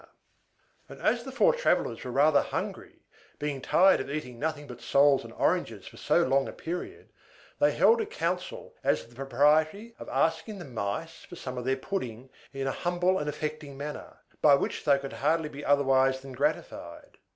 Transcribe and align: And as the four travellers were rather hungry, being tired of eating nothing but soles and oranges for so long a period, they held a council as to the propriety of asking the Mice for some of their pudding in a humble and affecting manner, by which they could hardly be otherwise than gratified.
And 0.89 0.99
as 0.99 1.25
the 1.25 1.31
four 1.31 1.53
travellers 1.53 2.03
were 2.03 2.09
rather 2.09 2.41
hungry, 2.41 3.05
being 3.37 3.61
tired 3.61 3.99
of 3.99 4.09
eating 4.09 4.39
nothing 4.39 4.65
but 4.65 4.81
soles 4.81 5.23
and 5.23 5.31
oranges 5.33 5.85
for 5.85 5.97
so 5.97 6.23
long 6.23 6.47
a 6.47 6.51
period, 6.51 7.09
they 7.59 7.71
held 7.73 8.01
a 8.01 8.07
council 8.07 8.73
as 8.83 9.03
to 9.03 9.09
the 9.09 9.15
propriety 9.15 9.93
of 9.99 10.09
asking 10.09 10.57
the 10.57 10.65
Mice 10.65 11.23
for 11.25 11.35
some 11.35 11.55
of 11.55 11.65
their 11.65 11.77
pudding 11.77 12.31
in 12.51 12.65
a 12.65 12.71
humble 12.71 13.19
and 13.19 13.29
affecting 13.29 13.77
manner, 13.77 14.17
by 14.41 14.55
which 14.55 14.85
they 14.85 14.97
could 14.97 15.13
hardly 15.13 15.49
be 15.49 15.63
otherwise 15.63 16.21
than 16.21 16.31
gratified. 16.31 17.19